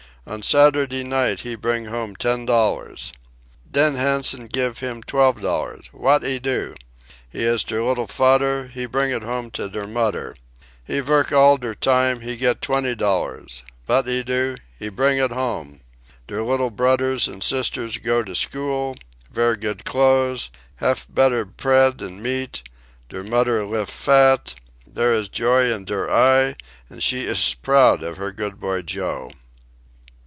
On 0.27 0.43
Saturday 0.43 1.03
night 1.03 1.39
he 1.39 1.55
bring 1.55 1.85
home 1.85 2.15
ten 2.15 2.45
dollar. 2.45 2.95
Den 3.69 3.95
Hansen 3.95 4.45
gif 4.45 4.77
him 4.77 5.01
twelve 5.01 5.41
dollar 5.41 5.79
vat 5.91 6.21
he 6.21 6.37
do? 6.37 6.75
He 7.27 7.43
iss 7.43 7.63
der 7.63 7.81
liddle 7.81 8.05
fader, 8.05 8.67
he 8.67 8.85
bring 8.85 9.09
it 9.09 9.23
home 9.23 9.49
to 9.51 9.67
der 9.67 9.87
mudder. 9.87 10.35
He 10.85 10.99
vork 10.99 11.31
all 11.33 11.57
der 11.57 11.73
time, 11.73 12.19
he 12.21 12.37
get 12.37 12.61
twenty 12.61 12.93
dollar 12.93 13.43
vat 13.87 14.05
he 14.07 14.21
do? 14.23 14.57
He 14.77 14.89
bring 14.89 15.17
it 15.17 15.31
home. 15.31 15.81
Der 16.27 16.43
liddle 16.43 16.69
brudders 16.69 17.27
an' 17.27 17.41
sisters 17.41 17.97
go 17.97 18.21
to 18.21 18.35
school, 18.35 18.95
vear 19.31 19.55
good 19.55 19.85
clothes, 19.85 20.51
haf 20.75 21.07
better 21.09 21.47
pread 21.47 21.99
an' 21.99 22.21
meat; 22.21 22.61
der 23.09 23.23
mudder 23.23 23.65
lif 23.65 23.89
fat, 23.89 24.53
dere 24.93 25.13
iss 25.15 25.29
joy 25.29 25.73
in 25.73 25.83
der 25.83 26.07
eye, 26.11 26.53
an' 26.91 26.99
she 26.99 27.23
iss 27.25 27.55
proud 27.55 28.03
of 28.03 28.17
her 28.17 28.31
good 28.31 28.59
boy 28.59 28.83
Joe. 28.83 29.31